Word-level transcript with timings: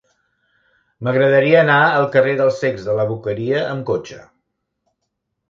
M'agradaria 1.07 1.59
anar 1.65 1.75
al 1.97 2.07
carrer 2.15 2.33
dels 2.41 2.57
Cecs 2.65 2.89
de 2.89 2.97
la 3.01 3.07
Boqueria 3.13 3.61
amb 3.75 3.87
cotxe. 3.93 4.21